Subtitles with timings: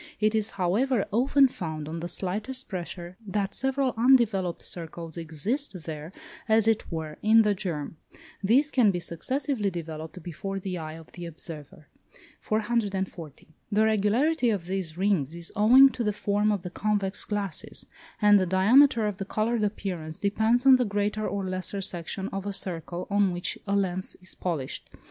[0.19, 6.11] It is, however, often found, on the slightest pressure, that several undeveloped circles exist there,
[6.49, 7.97] as it were, in the germ;
[8.43, 11.87] these can be successively developed before the eye of the observer.
[12.39, 13.49] 440.
[13.71, 17.85] The regularity of these rings is owing to the form of the convex glasses,
[18.19, 22.47] and the diameter of the coloured appearance depends on the greater or lesser section of
[22.47, 24.89] a circle on which a lens is polished.